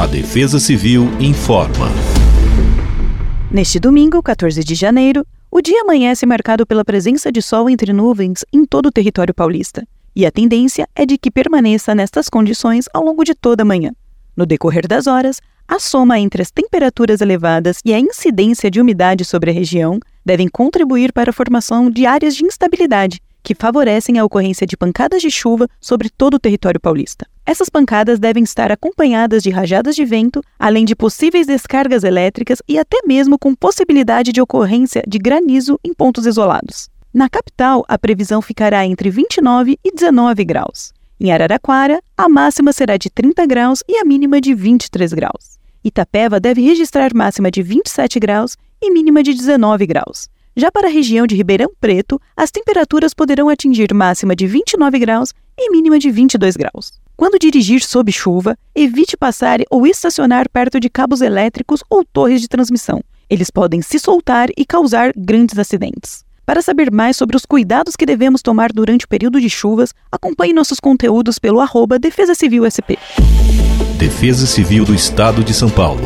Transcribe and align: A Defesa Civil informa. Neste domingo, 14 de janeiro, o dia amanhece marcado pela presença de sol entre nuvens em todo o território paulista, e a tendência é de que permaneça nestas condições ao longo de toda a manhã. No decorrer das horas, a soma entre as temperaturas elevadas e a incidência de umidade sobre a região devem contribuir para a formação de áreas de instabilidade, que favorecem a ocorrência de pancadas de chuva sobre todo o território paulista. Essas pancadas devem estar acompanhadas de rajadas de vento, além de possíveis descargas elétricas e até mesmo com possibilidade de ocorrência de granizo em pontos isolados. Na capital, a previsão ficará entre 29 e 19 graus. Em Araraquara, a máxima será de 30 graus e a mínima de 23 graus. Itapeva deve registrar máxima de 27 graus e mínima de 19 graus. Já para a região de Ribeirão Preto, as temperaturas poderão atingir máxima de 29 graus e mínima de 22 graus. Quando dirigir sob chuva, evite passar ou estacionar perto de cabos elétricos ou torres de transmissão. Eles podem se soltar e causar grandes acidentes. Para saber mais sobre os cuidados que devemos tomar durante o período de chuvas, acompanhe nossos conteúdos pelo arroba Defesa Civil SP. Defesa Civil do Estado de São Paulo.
A 0.00 0.06
Defesa 0.06 0.58
Civil 0.58 1.10
informa. 1.20 1.86
Neste 3.50 3.78
domingo, 3.78 4.22
14 4.22 4.64
de 4.64 4.74
janeiro, 4.74 5.26
o 5.50 5.60
dia 5.60 5.82
amanhece 5.82 6.24
marcado 6.24 6.64
pela 6.66 6.82
presença 6.82 7.30
de 7.30 7.42
sol 7.42 7.68
entre 7.68 7.92
nuvens 7.92 8.42
em 8.50 8.64
todo 8.64 8.86
o 8.86 8.90
território 8.90 9.34
paulista, 9.34 9.86
e 10.16 10.24
a 10.24 10.30
tendência 10.30 10.88
é 10.96 11.04
de 11.04 11.18
que 11.18 11.30
permaneça 11.30 11.94
nestas 11.94 12.30
condições 12.30 12.86
ao 12.94 13.04
longo 13.04 13.24
de 13.24 13.34
toda 13.34 13.62
a 13.62 13.66
manhã. 13.66 13.92
No 14.34 14.46
decorrer 14.46 14.88
das 14.88 15.06
horas, 15.06 15.38
a 15.68 15.78
soma 15.78 16.18
entre 16.18 16.40
as 16.40 16.50
temperaturas 16.50 17.20
elevadas 17.20 17.80
e 17.84 17.92
a 17.92 18.00
incidência 18.00 18.70
de 18.70 18.80
umidade 18.80 19.22
sobre 19.22 19.50
a 19.50 19.52
região 19.52 20.00
devem 20.24 20.48
contribuir 20.48 21.12
para 21.12 21.28
a 21.28 21.34
formação 21.34 21.90
de 21.90 22.06
áreas 22.06 22.34
de 22.34 22.42
instabilidade, 22.46 23.20
que 23.42 23.54
favorecem 23.54 24.18
a 24.18 24.24
ocorrência 24.24 24.66
de 24.66 24.76
pancadas 24.76 25.22
de 25.22 25.30
chuva 25.30 25.68
sobre 25.80 26.10
todo 26.10 26.34
o 26.34 26.38
território 26.38 26.80
paulista. 26.80 27.26
Essas 27.44 27.68
pancadas 27.68 28.18
devem 28.18 28.44
estar 28.44 28.70
acompanhadas 28.70 29.42
de 29.42 29.50
rajadas 29.50 29.96
de 29.96 30.04
vento, 30.04 30.40
além 30.58 30.84
de 30.84 30.94
possíveis 30.94 31.46
descargas 31.46 32.04
elétricas 32.04 32.62
e 32.68 32.78
até 32.78 32.98
mesmo 33.06 33.38
com 33.38 33.54
possibilidade 33.54 34.32
de 34.32 34.40
ocorrência 34.40 35.02
de 35.06 35.18
granizo 35.18 35.78
em 35.82 35.92
pontos 35.92 36.26
isolados. 36.26 36.88
Na 37.12 37.28
capital, 37.28 37.84
a 37.88 37.98
previsão 37.98 38.40
ficará 38.40 38.86
entre 38.86 39.10
29 39.10 39.78
e 39.84 39.92
19 39.92 40.44
graus. 40.44 40.92
Em 41.18 41.32
Araraquara, 41.32 42.00
a 42.16 42.28
máxima 42.28 42.72
será 42.72 42.96
de 42.96 43.10
30 43.10 43.44
graus 43.46 43.82
e 43.88 43.96
a 43.98 44.04
mínima 44.04 44.40
de 44.40 44.54
23 44.54 45.12
graus. 45.12 45.58
Itapeva 45.82 46.38
deve 46.38 46.62
registrar 46.62 47.12
máxima 47.14 47.50
de 47.50 47.62
27 47.62 48.20
graus 48.20 48.56
e 48.80 48.92
mínima 48.92 49.22
de 49.22 49.34
19 49.34 49.86
graus. 49.86 50.28
Já 50.60 50.70
para 50.70 50.88
a 50.88 50.90
região 50.90 51.26
de 51.26 51.34
Ribeirão 51.34 51.70
Preto, 51.80 52.20
as 52.36 52.50
temperaturas 52.50 53.14
poderão 53.14 53.48
atingir 53.48 53.94
máxima 53.94 54.36
de 54.36 54.46
29 54.46 54.98
graus 54.98 55.32
e 55.58 55.70
mínima 55.70 55.98
de 55.98 56.10
22 56.10 56.54
graus. 56.54 57.00
Quando 57.16 57.38
dirigir 57.38 57.80
sob 57.80 58.12
chuva, 58.12 58.54
evite 58.74 59.16
passar 59.16 59.60
ou 59.70 59.86
estacionar 59.86 60.50
perto 60.50 60.78
de 60.78 60.90
cabos 60.90 61.22
elétricos 61.22 61.82
ou 61.88 62.04
torres 62.04 62.42
de 62.42 62.46
transmissão. 62.46 63.02
Eles 63.30 63.50
podem 63.50 63.80
se 63.80 63.98
soltar 63.98 64.50
e 64.54 64.66
causar 64.66 65.12
grandes 65.16 65.58
acidentes. 65.58 66.26
Para 66.44 66.60
saber 66.60 66.92
mais 66.92 67.16
sobre 67.16 67.38
os 67.38 67.46
cuidados 67.46 67.96
que 67.96 68.04
devemos 68.04 68.42
tomar 68.42 68.70
durante 68.70 69.06
o 69.06 69.08
período 69.08 69.40
de 69.40 69.48
chuvas, 69.48 69.94
acompanhe 70.12 70.52
nossos 70.52 70.78
conteúdos 70.78 71.38
pelo 71.38 71.60
arroba 71.60 71.98
Defesa 71.98 72.34
Civil 72.34 72.66
SP. 72.68 73.00
Defesa 73.96 74.46
Civil 74.46 74.84
do 74.84 74.94
Estado 74.94 75.42
de 75.42 75.54
São 75.54 75.70
Paulo. 75.70 76.02